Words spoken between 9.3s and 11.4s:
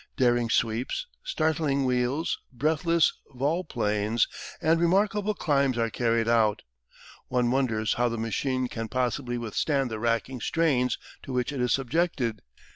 withstand the racking strains to